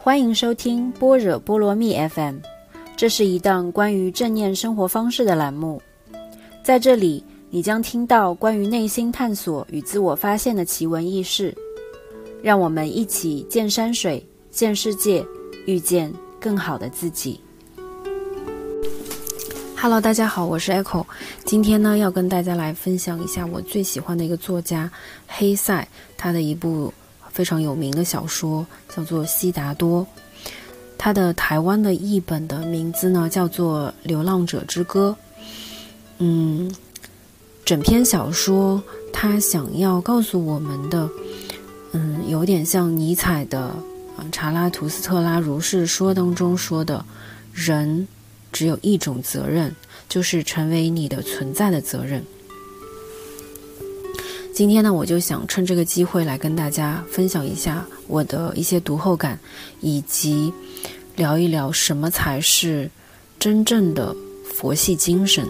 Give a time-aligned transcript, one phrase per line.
[0.00, 2.36] 欢迎收听般若波罗蜜 FM，
[2.96, 5.82] 这是一档关于正念生活方式的栏目。
[6.62, 11.52] 在这里，你将听到关于内心探索与自我发现的奇闻异事。
[12.40, 15.26] 让我们一起见山水，见世界，
[15.66, 17.40] 遇见更好的自己。
[19.76, 21.04] Hello，大家好，我是 Echo。
[21.44, 24.90] 今天呢，要跟大家来分享一下我最喜欢的一个作家
[25.26, 25.86] 黑塞
[26.16, 26.94] 他的一部
[27.38, 30.02] 非常有名的小说，叫做《悉达多》。
[30.98, 35.16] 他的台湾的译本的名字呢，叫做《流浪者之歌》。
[36.18, 36.68] 嗯，
[37.64, 38.82] 整篇小说
[39.12, 41.08] 他想要告诉我们的。
[41.92, 43.72] 嗯，有点像尼采的
[44.32, 47.04] 《查拉图斯特拉如是说》当中说的，
[47.52, 48.08] 人
[48.50, 49.72] 只有一种责任，
[50.08, 52.20] 就是成为你的存在的责任。
[54.58, 59.38] 今天呢，我就想趁这个机会来跟大家分享一下我的一些读后感，
[59.80, 60.52] 以及
[61.14, 62.90] 聊一聊什么才是
[63.38, 64.12] 真正的
[64.44, 65.46] 佛系精神。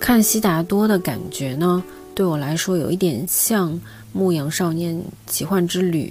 [0.00, 1.80] 看悉达多的感觉呢？
[2.12, 3.72] 对我来说，有一点像
[4.12, 6.08] 《牧羊少年奇幻之旅》，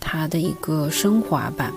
[0.00, 1.70] 它的一个升华版。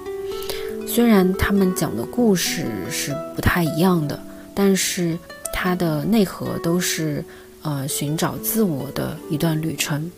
[0.87, 4.17] 虽然他们讲的故事是不太一样的，
[4.55, 5.19] 但是
[5.53, 7.21] 它的内核都是
[7.63, 10.11] 呃寻找自我的一段旅程。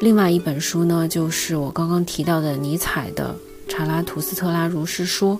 [0.00, 3.36] 另外一本书呢，就是我刚刚提到的尼采的
[3.70, 5.34] 《查拉图斯特拉如是说》，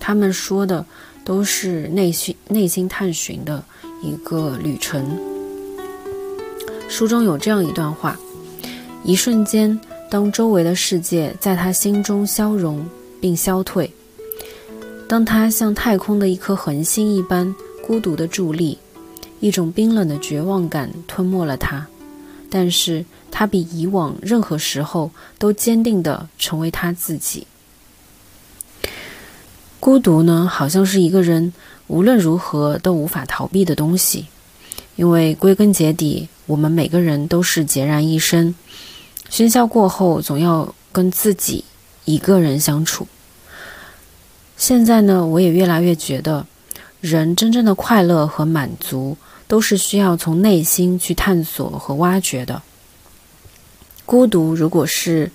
[0.00, 0.84] 他们说的
[1.24, 3.62] 都是内心内心探寻的
[4.02, 5.16] 一个旅程。
[6.88, 8.18] 书中有这样一段话：
[9.04, 12.84] 一瞬间，当周围的世界在他心中消融
[13.20, 13.90] 并消退，
[15.08, 17.54] 当他像太空的一颗恒星一般
[17.86, 18.76] 孤独的伫立，
[19.44, 21.86] 一种冰冷的绝望感吞没了他。
[22.48, 27.46] 但是他比以往任何时候都坚定地成为他自己。
[29.78, 31.52] 孤独呢，好像是一个人
[31.88, 34.26] 无论如何都无法逃避的东西。
[34.96, 38.54] 因为归根结底，我们每个人都是孑然一身，
[39.28, 41.64] 喧嚣过后，总要跟自己
[42.06, 43.06] 一个人相处。
[44.56, 46.46] 现在呢，我也越来越觉得，
[47.04, 49.14] 人真正的快乐和满足，
[49.46, 52.62] 都是需要从内心去探索和挖掘的。
[54.06, 55.30] 孤独如果是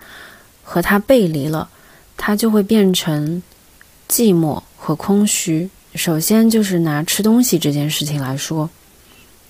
[0.64, 1.70] 和他背离了，
[2.18, 3.44] 他就会变成
[4.10, 5.70] 寂寞和空虚。
[5.94, 8.68] 首先就是拿吃东西这件事情来说。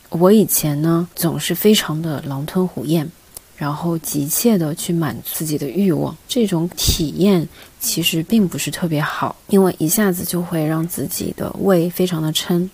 [0.09, 3.09] 我以前呢，总是非常的狼吞虎咽，
[3.59, 7.45] 然后急切的去满足自己的欲望，这种体验
[7.77, 12.69] 其实并不是特别好，因为一下子就会让自己的胃非常的撑。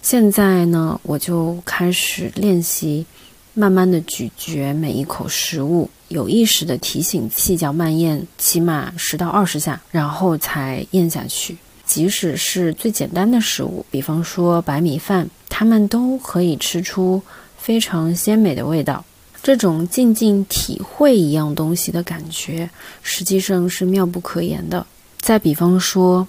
[0.00, 3.04] 现在呢，我就开始练习，
[3.52, 11.54] 慢慢的咀嚼每一口食物，有意识的提醒细嚼慢咽，起码十到二十下，然后才咽下去。
[11.84, 17.20] 即使是最简单的食物，比方说白米饭，它们都可以吃出
[17.58, 19.04] 非常鲜美的味道。
[19.42, 22.70] 这种静静体会一样东西的感觉，
[23.02, 24.86] 实际上是妙不可言的。
[25.18, 26.26] 再比方说，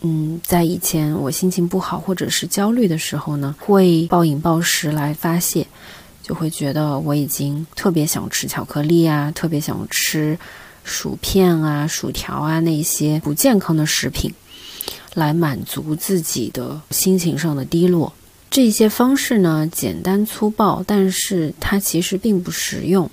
[0.00, 5.66] 嗯，在以前我心情不好或者是焦虑的时候呢，会暴饮暴食来发泄，
[6.22, 10.36] 就会觉得我已经特别想吃巧克力啊，特别想吃
[10.82, 14.32] 薯片啊、薯条啊那些不健康的食品。
[15.14, 18.10] 来满足自己的心情上的低落，
[18.52, 23.10] 这些方式呢简单粗暴，但是它其实并不实用，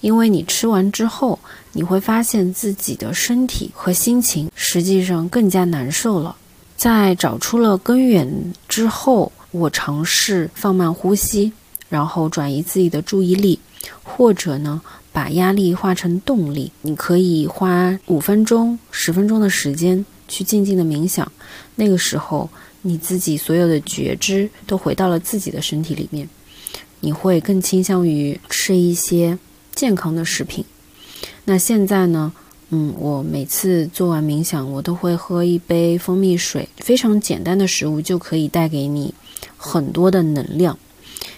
[0.00, 1.36] 因为你吃完之后，
[1.72, 6.36] 你会发现自己的身体和心情实际上更加难受了。
[6.76, 11.52] 在找出了根源之后，我尝试放慢呼吸，
[11.88, 13.58] 然后转移自己的注意力，
[14.04, 14.80] 或者呢
[15.12, 16.70] 把压力化成动力。
[16.82, 20.06] 你可以花五分钟、十分钟的时间。
[20.30, 21.32] 去静静的冥想，
[21.76, 22.50] 那个时候
[22.82, 26.28] 你自己所有的觉知都回到了自己的身体里面，
[27.00, 29.38] 你会更倾向于吃一些
[29.74, 30.64] 健康的食品。
[31.44, 32.32] 那现在呢，
[32.70, 39.12] 嗯，我每次做完冥想，我都会喝一杯蜂蜜水，非常简单的食物就可以带给你
[39.56, 40.78] 很多的能量，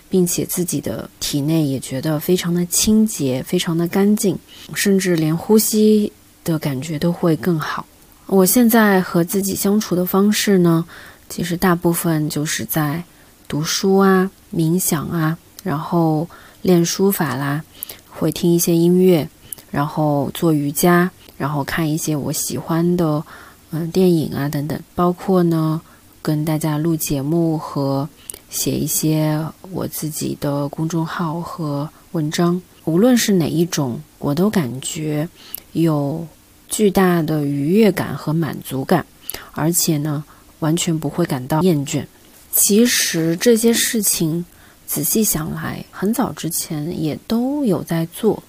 [0.09, 4.37] 并且自己的体内也觉得非常的清洁，非常的干净，
[4.75, 6.13] 甚至连呼吸
[6.45, 7.87] 的感觉都会更好。
[8.27, 10.85] 我现在和自己相处的方式呢，
[11.31, 13.03] 其实大部分就是在
[13.49, 16.29] 读书啊、冥想啊，然后
[16.61, 17.65] 练书法啦，
[18.11, 19.27] 会听一些音乐，
[19.71, 23.25] 然后做瑜伽，然后看一些我喜欢的
[23.71, 25.81] 嗯电影啊等等，包括呢
[26.21, 28.09] 跟大家录节目和
[28.49, 29.41] 写一些
[29.71, 32.61] 我自己的公众号和文章。
[32.85, 35.29] 无论是哪一种我都感觉
[35.73, 36.27] 有
[36.69, 39.07] 巨大的愉悦感和满足感，
[39.53, 40.25] 而且呢，
[40.61, 42.05] 完全不会感到厌倦。
[42.53, 44.45] 其实这些事情
[44.87, 48.43] 仔细想来，很早之前也都有在做，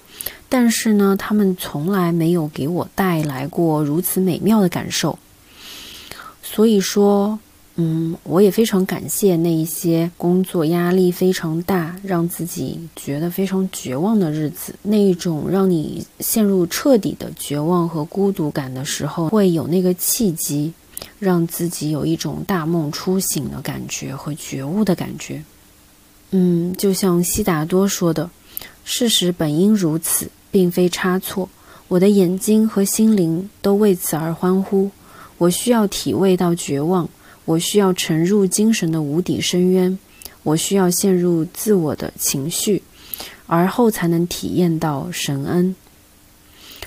[0.48, 5.18] 但是呢，他们从来没有给我带来过如此美妙的感受。
[6.42, 7.38] 所以说。
[7.76, 14.74] 嗯，我也非常感谢那一些工作压力非常大，让自己觉得非常绝望的日子。
[14.82, 20.70] 那一种让你陷入彻底的绝望和孤独感的时候，会有那个契机，
[21.22, 25.40] 让自己有一种大梦初醒的感觉和觉悟的感觉。
[26.32, 28.28] 嗯，就像悉达多说的
[28.84, 31.48] ：“事实本应如此，并非差错。
[31.86, 34.90] 我的眼睛和心灵都为此而欢呼。
[35.38, 37.08] 我需要体味到绝望。”
[37.44, 39.98] 我需要沉入精神的无底深渊，
[40.44, 42.82] 我需要陷入自我的情绪，
[43.48, 45.74] 而后才能体验到神恩。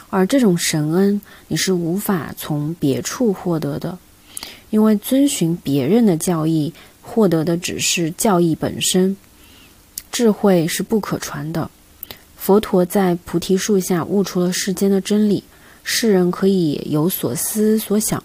[0.09, 3.97] 而这种神恩，你是无法从别处获得的，
[4.69, 9.15] 因为遵循别人的教义，获得的只是教义本身。
[10.11, 11.69] 智慧是不可传的。
[12.37, 15.43] 佛陀在菩提树下悟出了世间的真理，
[15.83, 18.23] 世人可以有所思所想。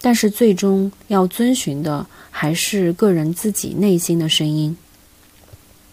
[0.00, 4.76] 但是最终要遵循的还是个人自己内心的声音。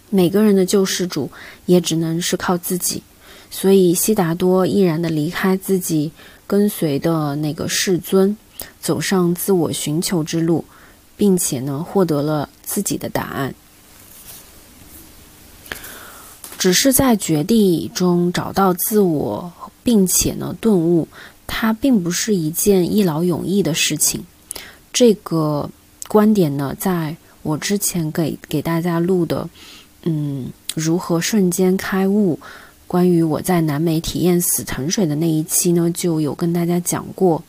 [0.09, 1.29] 每个人的救世主
[1.67, 3.03] 也只能是靠自己，
[3.51, 6.11] 所以悉达多毅然的离开自己
[6.47, 8.35] 跟随的那个世尊，
[8.81, 10.65] 走上自我寻求之路，
[11.15, 13.53] 并且呢获得了自己的答案。
[16.57, 19.51] 只是在绝地中找到自我，
[19.83, 21.07] 并且呢顿悟。
[21.51, 24.23] 它并不是一件一劳永逸的事情，
[24.93, 25.67] 这个
[26.07, 29.49] 观点呢，在我之前给给大家录的，
[30.03, 32.39] 嗯，如何瞬间开悟，
[32.85, 37.43] 关于我在南美体验死藤水的那一期呢，就有跟大家讲过。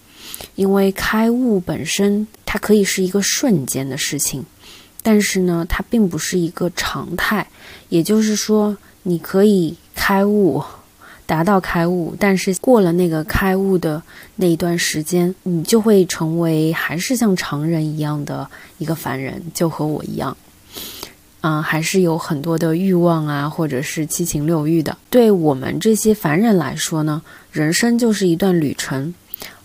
[0.54, 4.44] 因为开悟本身，它可以是一个瞬间的事情，
[5.02, 7.46] 但是呢，它并不是一个常态。
[7.88, 10.62] 也就是说，你可以开悟。
[11.26, 14.02] 达到开悟，但是过了那个开悟的
[14.34, 20.36] 那一段时间，你就会成为还是像常人一样的一个凡人，就和我一样，
[21.40, 24.98] 啊，还是有很多的欲望啊，或者是七情六欲的。
[25.08, 27.22] 对我们这些凡人来说呢，
[27.52, 29.14] 人生就是一段旅程，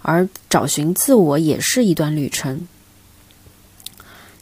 [0.05, 2.67] 而找寻自我也是一段旅程。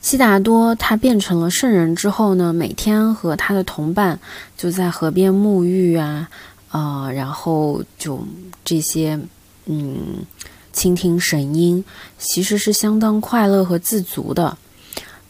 [0.01, 4.19] 悉达多他变成了圣人之后呢，每天和他的同伴
[4.57, 6.29] 就在河边沐浴啊。
[6.69, 8.25] 啊，然后就
[8.65, 9.19] 这些，
[9.67, 10.25] 嗯，
[10.71, 11.85] 倾听神音，
[12.17, 14.57] 其实是相当快乐和自足的。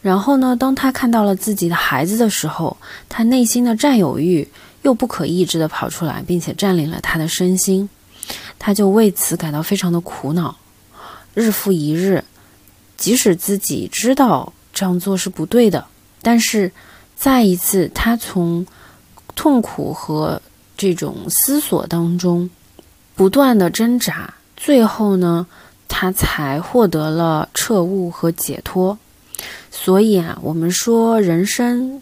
[0.01, 2.77] 然后呢，当他看到了自己的孩子的时候，
[3.09, 4.47] 他内心的占有欲
[4.83, 7.89] 又不可抑制的跑出来，并且占领了他的身心，
[8.65, 10.55] 他就为此感到非常的苦恼。
[11.33, 12.23] 日复一日，
[12.95, 15.85] 即使自己知道这样做是不对的，
[16.21, 16.71] 但是
[17.17, 18.65] 再一次，他从
[19.35, 20.41] 痛苦和
[20.77, 22.49] 这种思索当中，
[23.15, 25.45] 不断的挣扎，最后呢，
[25.89, 28.97] 他才获得了彻悟和解脱。
[29.71, 32.01] 所以啊，我们说人生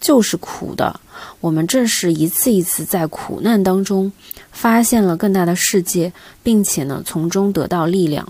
[0.00, 1.00] 就是苦的，
[1.40, 4.12] 我们正是一次一次在苦难当中
[4.52, 6.12] 发现了更大的世界，
[6.42, 8.26] 并且呢，从中得到力量。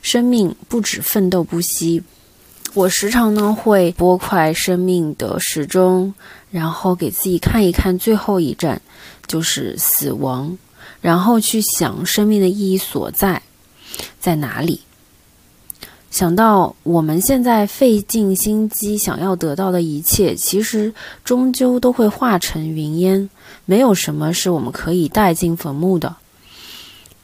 [0.00, 2.02] 生命不止奋斗不息，
[2.74, 6.14] 我时常呢会拨快生命的时钟，
[6.50, 8.80] 然后给自己看一看最后一站。
[9.28, 10.58] 就是死亡，
[11.00, 13.40] 然后去想生命的意义所在，
[14.20, 14.82] 在哪里？
[16.12, 20.92] 想到我们现在费尽心机想要得到的一切，其实
[21.24, 23.30] 终究都会化成云烟，
[23.64, 26.14] 没有什么是我们可以带进坟墓的，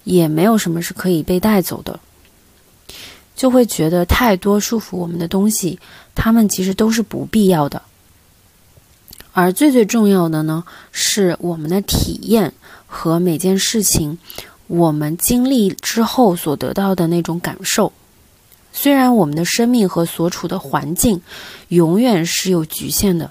[0.04, 2.00] 也没有什么是可以被带走的，
[3.37, 5.78] 就会觉得太多束缚我们的东西，
[6.14, 7.83] 它们其实都是不必要的。
[9.33, 12.54] 而最最重要的呢，是我们的体验
[12.87, 14.16] 和每件事情，
[14.66, 17.92] 我们经历之后所得到的那种感受。
[18.72, 21.20] 虽然我们的生命和所处的环境
[21.68, 23.30] 永远是有局限的，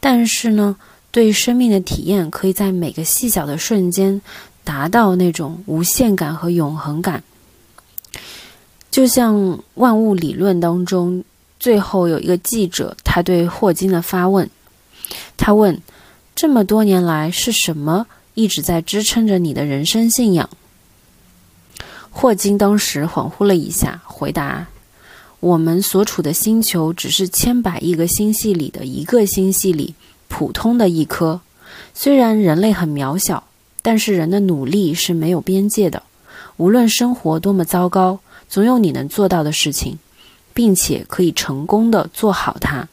[0.00, 0.76] 但是呢，
[1.10, 4.20] 对生命的体验可以在每个细小的瞬间
[4.64, 7.22] 达到那种无限感和永恒感。
[8.90, 11.22] 就像万物理论当中，
[11.60, 14.48] 最后有一个记者，他对霍金的发问。
[15.36, 15.80] 他问
[16.34, 20.48] ：“这么多年来，是什么一直在支撑着你的人生信仰？”
[22.10, 24.66] 霍金当时恍惚了一下，回答
[25.40, 29.94] ：“我们所处的星球只是千百亿个星系里的一个星系里
[30.26, 31.40] 普通的一颗。
[31.94, 33.44] 虽然人类很渺小，
[33.82, 36.02] 但是人的努力是没有边界的，
[36.56, 39.98] 无论生活多么糟糕，总有你能做到的事情，
[40.52, 42.88] 并且可以成功的做好它。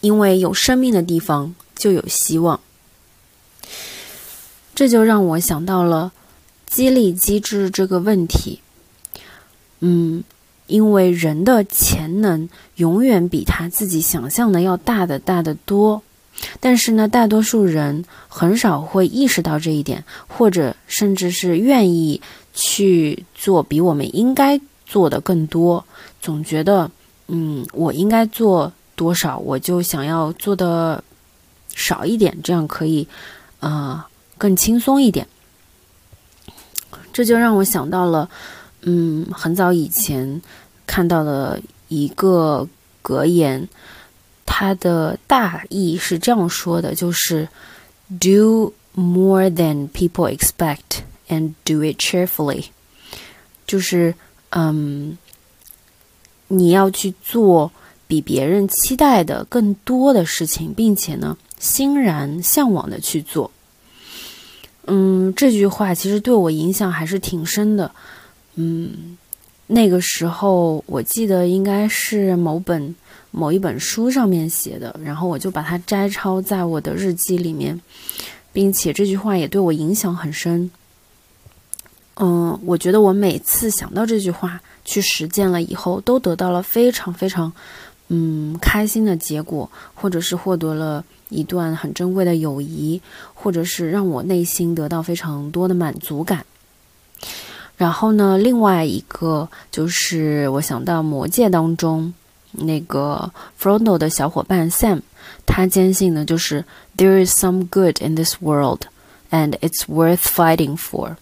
[0.00, 2.60] 因为有生命的地方就有希望。
[4.74, 6.12] 这就让我想到了
[6.66, 8.60] 激励机制这个问题。
[9.80, 10.24] 嗯，
[10.70, 16.02] 因为人的潜能永远比他自己想象的要大的大得多。
[16.58, 22.22] 但是呢，大多数人很少会意识到这一点，或者甚至是愿意
[22.54, 25.84] 去做比我们应该做的更多。
[26.22, 26.90] 总觉得，
[27.28, 31.04] 嗯，我应该做多少，我就想要做的
[31.74, 33.06] 少一点，这样可以，
[33.60, 34.02] 呃，
[34.38, 35.26] 更轻松一点。
[37.12, 38.30] 这就让我想到了，
[38.82, 40.40] 嗯，很早以前
[40.86, 41.58] 看到了
[41.88, 42.68] 一个
[43.02, 43.68] 格言。
[44.52, 47.48] 它的大意是这样说的，就是
[48.18, 52.64] “do more than people expect and do it cheerfully”，
[53.64, 54.12] 就是
[54.50, 55.16] 嗯，
[56.48, 57.70] 你要去做
[58.08, 63.50] 比别人期待的更多的事情，并且呢，欣然向往的去做。
[64.86, 67.90] 嗯，这句话其实对我影响还是挺深的。
[68.54, 69.16] 嗯，
[69.66, 72.94] 那个时候我记得应该是某本。
[73.32, 77.80] 某一本书上面写的，然后我就把它摘抄在我的日记里面，
[78.52, 80.68] 并且这句话也对我影响很深。
[82.16, 87.52] 嗯，我觉得我每次想到这句话去实践了以后，都得到了非常非常
[88.08, 93.00] 嗯开心的结果，或者是获得了一段很珍贵的友谊，
[93.32, 96.44] 或者是让我内心得到非常多的满足感。
[97.80, 102.12] 然后呢，另外一个就是我想到魔戒当中。
[102.52, 105.00] 那个 Frodo 的小伙伴 Sam，
[105.46, 106.64] 他坚信的就是
[106.96, 108.80] There is some good in this world,
[109.30, 111.14] and it's worth fighting for。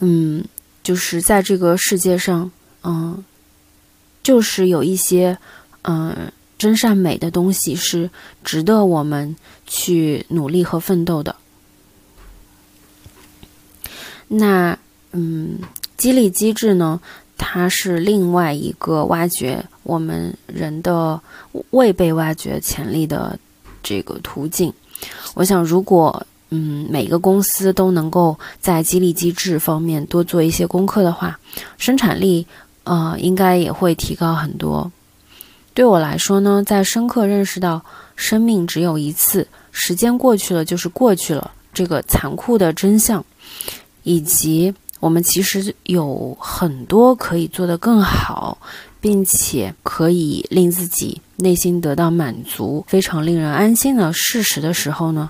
[0.00, 0.46] 嗯，
[0.82, 2.50] 就是在这个世界上，
[2.82, 3.22] 嗯，
[4.22, 5.36] 就是有一些
[5.82, 8.10] 嗯真善美的东西是
[8.42, 11.36] 值得我们去努力和奋斗的。
[14.34, 14.78] 那
[15.12, 15.58] 嗯，
[15.96, 17.00] 激励机制呢？
[17.36, 21.20] 它是另外一个挖掘我们人的
[21.70, 23.36] 未被挖掘潜力的
[23.82, 24.72] 这个途径。
[25.34, 31.38] 我想，如果嗯每个公司都能够在激励机制方面多做一些功课的话，
[31.78, 32.46] 生产力
[32.84, 34.90] 呃应该也会提高很多。
[35.74, 37.82] 对我来说呢，在深刻认识到
[38.14, 43.24] 生命只有一次，时间过去了就是过去了这个残酷的真相，
[44.02, 44.74] 以及。
[45.00, 48.56] 我们其实有很多可以做得更好，
[49.00, 55.28] 并且可以令自己内心得到满足、非常令人安心的事实的时候呢，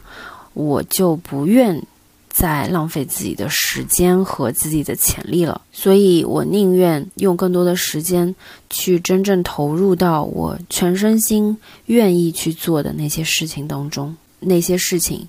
[0.52, 1.82] 我就不愿
[2.28, 5.62] 再浪费自己的时间和自己的潜力了。
[5.72, 8.34] 所以我宁愿用更多的时间
[8.68, 14.14] 去真正投入到我全身心愿意去做的那些事情当中。
[14.38, 15.26] 那些事情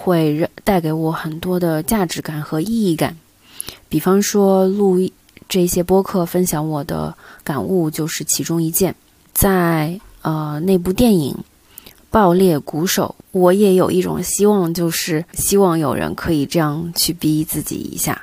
[0.00, 3.14] 会带给我很多的价值感和意义感。
[3.90, 4.96] 比方说录
[5.46, 7.14] 这些播客，分享我的
[7.44, 8.94] 感悟就是其中一件。
[9.34, 11.34] 在呃那部电影
[12.10, 18.22] 《爆裂鼓手》，我也有一种希望，就是希望有人可以这样去逼自己一下。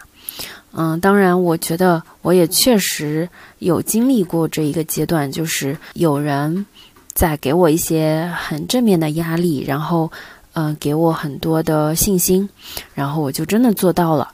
[0.74, 3.28] 嗯，当然，我觉得我也确实
[3.60, 6.66] 有经历过这一个阶段，就是有人
[7.14, 10.12] 在给我一些很正面的压力，然后
[10.60, 12.50] 嗯给我很多的信心，
[12.96, 14.32] 然后我就真的做到了。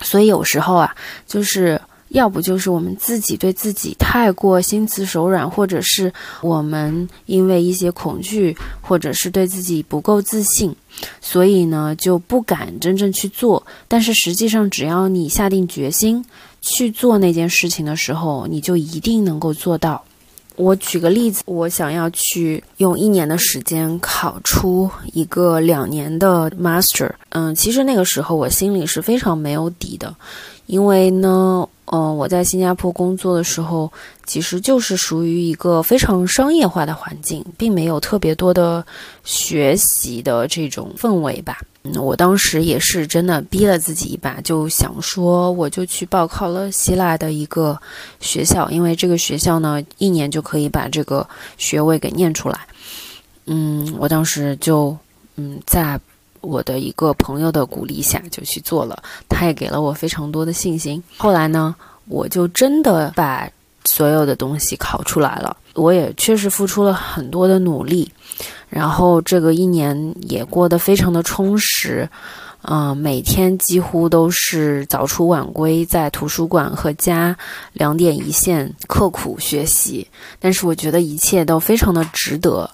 [0.00, 6.10] 所以有时候啊，就是要不就是我们自己对自己太过心慈手软，或者是
[6.40, 10.74] 我们因为一些恐惧，或者是对自己不够自信，
[11.20, 13.66] 所以呢就不敢真正去做。
[13.88, 16.24] 但是实际上，只要你下定决心
[16.62, 20.02] 去做那件事情的时候，你就一定能够做到。
[20.56, 27.10] 我举个例子，我想要去用一年的时间考出一个两年的 master。
[27.30, 30.14] 嗯，其实那个时候我心里是非常没有底的，
[30.64, 33.92] 因为呢，嗯，我在新加坡工作的时候，
[34.24, 38.84] 其实就是属于一个非常商业化的环境，并没有特别多的
[39.24, 41.60] 学习的这种氛围吧。
[41.94, 47.78] 我当时也是真的逼了自己一把，就想说，我就去报考了希腊的一个
[48.20, 51.26] 学校，因为这个学校呢，一年就可以把这个
[51.58, 52.60] 学位给念出来。
[53.46, 54.96] 嗯，我当时就
[55.36, 55.98] 嗯，在
[56.40, 61.02] 我的一个朋友的鼓励下就去做了，他也给了我非常多的信心。
[61.16, 61.74] 后来呢，
[62.06, 63.48] 我就真的把
[63.84, 68.10] 所有的东西考出来了，我也确实付出了很多的努力。
[68.68, 72.08] 然后这个一年也过得非常的充实，
[72.62, 77.36] 嗯，每天几乎都是早出晚归，在图书馆和家
[77.72, 80.06] 两点一线刻苦学习。
[80.40, 82.68] 但是我觉得一切都非常的值得。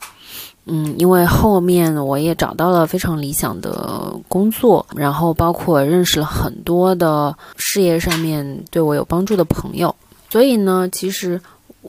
[0.64, 9.92] 嗯，因为后面我也找到了非常理想的工作，然后包括认识了很多的事业上面对我有帮助的朋友，
[10.30, 11.40] 所以呢，其实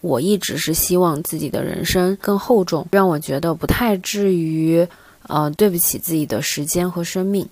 [0.01, 4.87] 我一直是希望自己的人生更厚重，让我觉得不太至于
[5.27, 7.47] 呃对不起自己的时间和生命。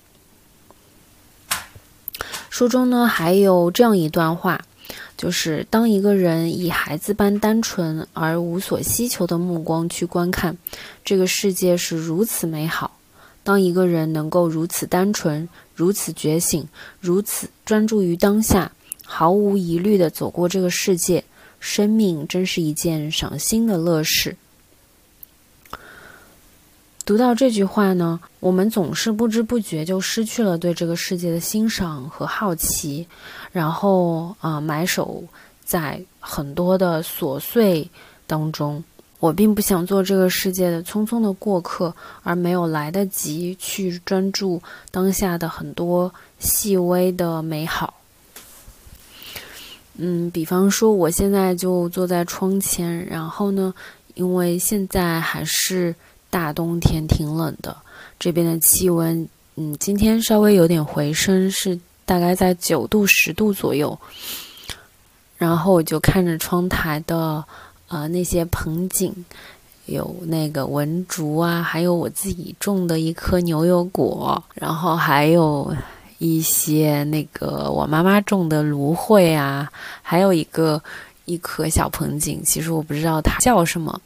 [2.49, 4.61] 书中呢还有这样一段话。
[5.17, 10.57] 就是当一个人以孩子般单纯而无所希求的目光去观看
[11.05, 12.97] 这个世界是如此美好。
[13.43, 16.67] 当一个人能够如此单纯、如此觉醒、
[16.99, 18.71] 如此专注于当下，
[19.05, 21.23] 毫无疑虑地走过这个世界，
[21.61, 24.35] 生命真是一件赏心的乐事。
[27.05, 33.07] 读到这句话呢，我们总是不知不觉就失去了对这个世界的欣赏和好奇，
[33.51, 35.23] 然后啊，埋首
[35.63, 37.89] 在很多的琐碎
[38.27, 38.83] 当中。
[39.19, 48.00] 我并不想做这个世界的匆匆的过客，而没有来得及去专注当下的很多细微的美好。
[50.01, 53.73] 嗯，比方说，我现在就坐在窗前，然后呢，
[54.15, 55.93] 因为现在还是。
[56.31, 57.75] 大冬天挺冷的，
[58.17, 59.27] 这边的气温，
[59.57, 63.99] 嗯，今天稍微有点回升，是大概在九度、十度左右。
[65.37, 67.43] 然后我就看着窗台的，
[67.89, 69.13] 呃，那些盆景，
[69.87, 75.75] 有那个文竹啊，还有我自己种的一颗牛油果，然后还有
[76.23, 79.67] 一些那个我妈妈种的芦荟啊，
[80.03, 80.79] 还有一个
[81.25, 83.99] 一颗小盆景，其实我不知道它叫什么。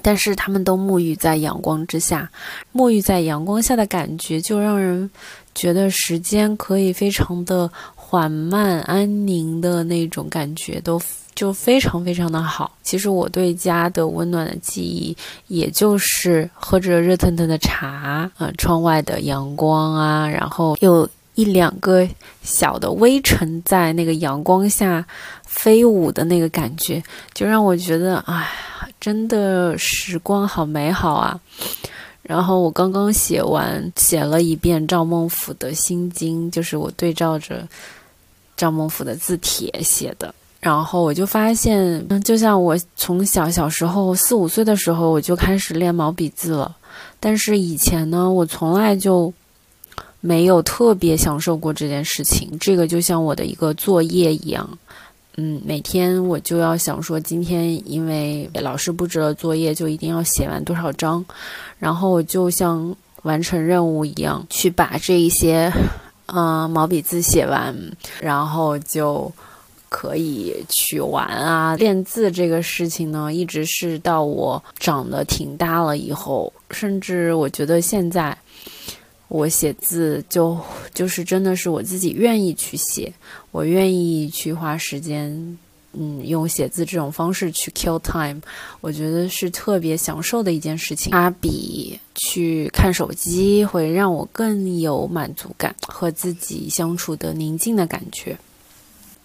[0.00, 2.30] 但是它们都沐浴在阳光之下，
[2.72, 5.08] 沐浴在阳光下的感觉，就让人
[5.54, 10.98] 觉得时间可以非常的缓慢、安宁的那种感觉，都
[11.34, 12.76] 就非常非常的好。
[12.82, 15.16] 其实我对家的温暖的记忆，
[15.48, 22.08] 也就是喝着热腾腾的茶，啊，窗外的阳光啊，然后有一两个
[22.42, 25.04] 小的微尘在那个阳光下
[25.44, 28.48] 飞舞的那个感觉，就让我觉得，哎。
[29.00, 31.38] 真的时光好美好啊！
[32.22, 37.68] 然后我刚刚写完，写了一遍赵孟俯的《心经》，就是我对照着
[38.56, 40.34] 赵孟俯的字帖写的。
[40.64, 46.74] 然后我就发现，就像我从小小时候四五岁的时候，我就开始练毛笔字了。
[47.20, 49.30] 但是以前呢，我从来就
[50.22, 52.58] 没有特别享受过这件事情。
[52.58, 54.66] 这个就像我的一个作业一样。
[55.36, 61.22] 嗯，每天我就要想说，今天因为老师布置了作业，就一定要写完多少章，
[61.78, 65.70] 然后我就像完成任务一样，去把这一些，
[66.24, 67.76] 嗯，毛笔字写完，
[68.18, 69.30] 然后就
[69.94, 71.76] 可以去玩啊。
[71.76, 78.36] 练字这个事情呢，一直是到我长得挺大了以后，甚至我觉得现在。
[79.28, 80.56] 我写字就
[80.92, 83.12] 就是真的是我自己愿意去写，
[83.50, 85.58] 我愿意去花时间，
[85.92, 88.40] 嗯，用写字这种方式去 kill time，
[88.80, 91.10] 我觉得是特别享受的一件事情。
[91.10, 98.36] 它比去看手机会让我更有满足感和自己相处的宁静的感觉。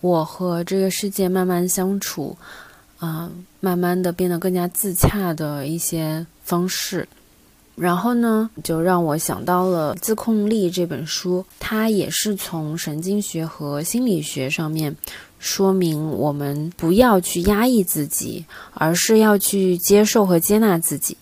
[0.01, 2.37] 我和这个世界慢慢相处，
[2.99, 7.07] 啊，慢慢的变得更加自洽的一些方式。
[7.75, 14.93] 然后呢，就让我想到了《自控力》这本书，它也是从神经学和心理学上面
[15.39, 21.15] 说明我们不要去压抑自己，而是要去接受和接纳自己。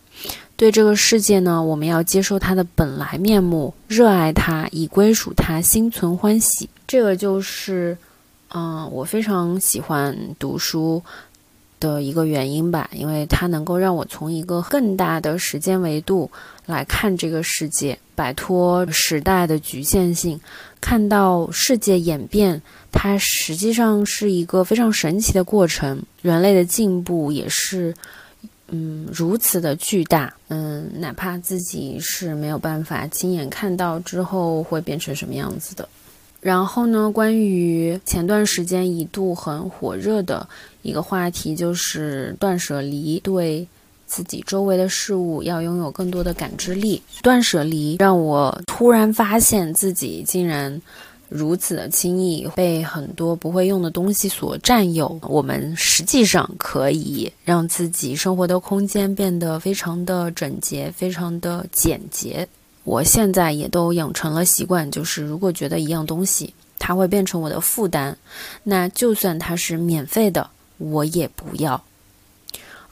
[0.56, 6.68] 对这个世界呢，我们要接受它的本来面目，热爱它，以归属它，心存欢喜。
[6.88, 7.96] 这个就是，
[8.54, 11.04] 嗯，我非常喜欢读书。
[11.80, 16.28] 的一个原因吧，因为它能够让我从一个更大的时间维度
[16.66, 20.40] 来看这个世界，摆脱时代的局限性，
[20.82, 22.60] 看到世界演变，
[22.92, 26.02] 它实际上是一个非常神奇的过程。
[26.24, 27.94] 人类的进步也是，
[28.70, 30.34] 嗯，如此的巨大。
[30.48, 35.88] 嗯，哪怕自己是没有办法亲眼看到之后会变成什么样子的。
[36.40, 37.12] 然后呢？
[37.12, 40.48] 关于前段时间一度很火热的
[40.82, 43.68] 一个话题，就是断舍离，对
[44.06, 47.02] 自己周围的事物要拥有更多的感知力。
[47.24, 50.82] 断舍离让我突然发现自己竟然
[51.28, 62.48] 如此的轻易被很多不会用的东西所占有，我们实际上可以让自己生活的空间变得非常的整洁，非常的简洁。
[62.88, 68.16] 我现在也都养成了习惯，就是如果觉得一样东西它会变成我的负担，
[68.64, 71.84] 那就算它是免费的，我也不要。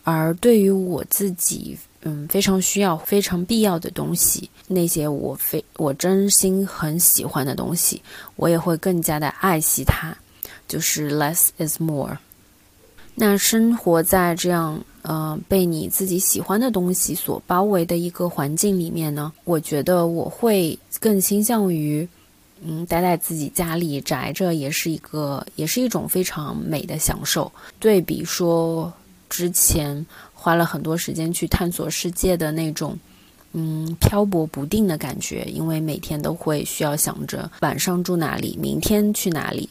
[0.03, 8.01] 而对于我自己，嗯，非常需要、非常必要的东西，那些我非我真心很喜欢的东西，
[8.35, 10.13] 我也会更加的爱惜它。
[10.67, 12.17] 就是 less is more。
[13.15, 22.07] 那生活在这样呃被你自己喜欢的东西所包围的一个环境里面呢，我觉得我会更倾向于，
[22.61, 27.51] 嗯，待在自己家里宅着，也是一个，也是一种非常美的享受。
[27.79, 28.93] 对比说。
[29.27, 32.97] 之前花了很多时间去探索世界的那种，
[33.53, 39.67] 嗯，漂泊不定的感觉，因为每天都会需要想着晚上住哪里，明天去哪里。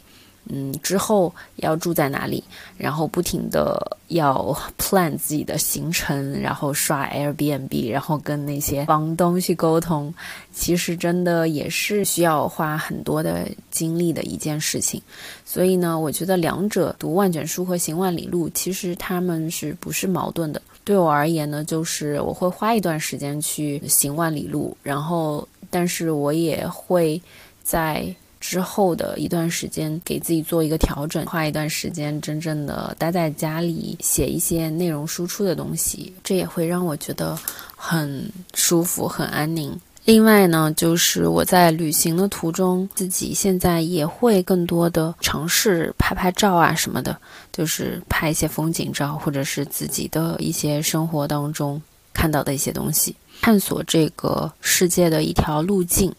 [0.47, 2.45] 嗯，之后要住在哪里，
[2.77, 10.13] 然后不停的要 plan 自己的行程，然后刷 Airbnb，然后跟那些房东去沟通，
[10.53, 15.01] 其实真的也是需要花很多的精力的一件事情。
[15.47, 20.61] 所以呢，我觉得两者读万卷书和行万里路，其实他们是不是矛盾的？
[20.85, 27.19] 对我而言呢，就是我会花一段时间去行万里路，然后，但是我也会
[27.63, 28.15] 在。
[28.47, 37.39] 之后的一段时间，给自己做一个调整，花一段时间真正的待在家里，写一些内容输出的东西，这也会让我觉得
[37.75, 39.75] 很舒服、很安宁。
[40.05, 47.17] 另外呢，就是我在旅行的途中，自己现在也会更多的尝试拍拍照啊什么的，
[47.51, 51.81] 就是拍一些风景照，或者是自己的一些生活当中
[52.13, 56.15] 看到的一些东西，探索这个世界的一条路径。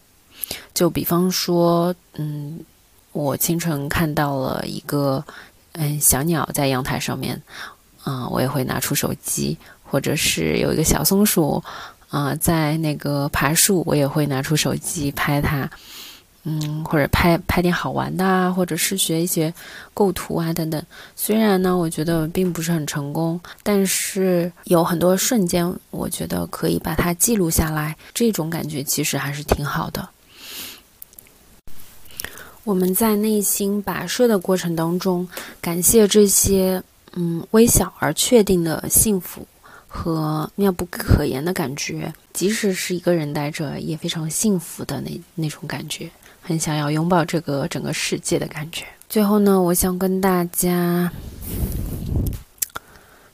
[0.73, 2.59] 就比方说，嗯，
[3.11, 5.23] 我清晨看到了一个
[5.73, 7.41] 嗯小鸟在阳台上面，
[8.03, 11.63] 啊，我也会拿出手机，或者是有一个小松鼠，
[12.09, 15.69] 啊，在那个爬树，我也会拿出手机拍它，
[16.43, 19.53] 嗯，或者拍拍点好玩的啊，或者是学一些
[19.93, 20.81] 构图啊等等。
[21.15, 30.07] 虽然呢，我觉得并不是很成功，但是有很多瞬间，我觉得可以把它记录下来，这种感觉其实还是挺好的。
[32.65, 35.29] 我们在内心跋涉的过程当中，
[35.61, 36.81] 感谢这些
[37.13, 39.47] 嗯微小而确定的幸福
[39.87, 46.09] 和妙不可言的感觉，即使是一个人待着也非常幸福的那那种感觉，
[46.41, 48.83] 很想要拥抱这个整个世界的感觉。
[49.07, 51.11] 最后呢，我想跟大家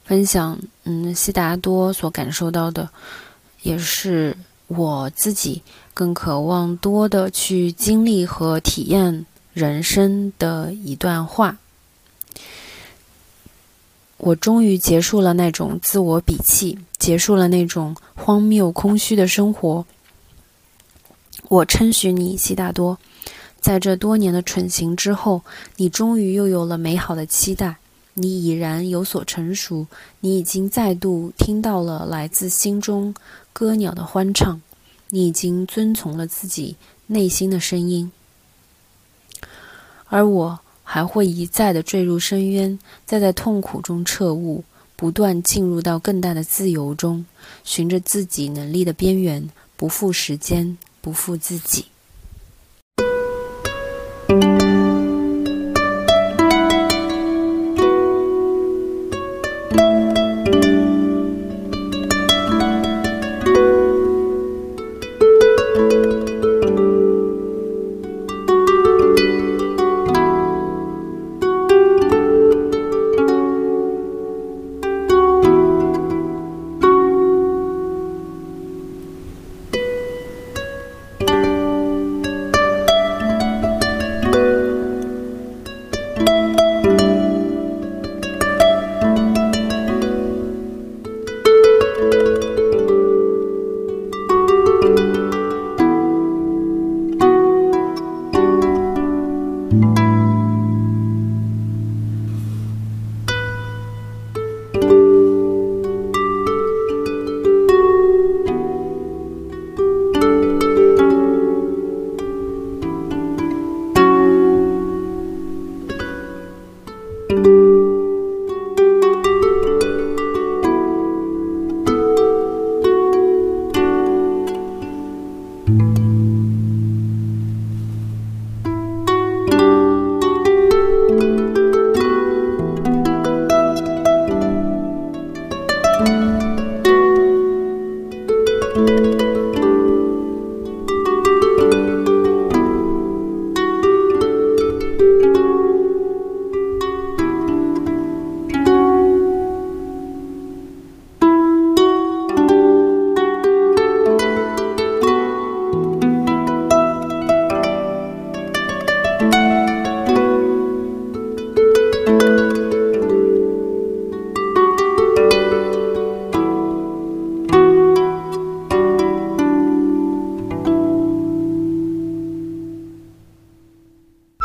[0.03, 2.89] 分享，嗯，悉达多所感受到的，
[3.61, 4.35] 也是。
[4.73, 5.61] 我自己
[5.93, 11.57] 更渴望多的去经历和体验人生的一段话。
[14.17, 19.85] 我终于结束了那种自我鄙弃，结束了那种荒谬空虚的生活。
[21.49, 22.97] 我称许你，悉达多，
[23.59, 25.41] 在这多年的蠢行之后，
[25.75, 27.77] 你终于又有了美好的期待。
[28.13, 29.87] 你已然有所成熟，
[30.19, 33.15] 你已经再度听到了来自心中。
[33.53, 34.61] 歌鸟的欢唱，
[35.09, 38.11] 你已经遵从了自己内心的声音，
[40.05, 44.63] 而我还会一再的坠入深渊，再在痛苦中彻悟，
[44.95, 47.25] 不断进入到更大的自由中，
[47.63, 51.85] 循着自己能力的边缘，不负时间，不负自己。